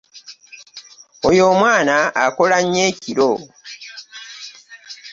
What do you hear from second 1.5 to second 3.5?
omwana akola nnyo ekiro.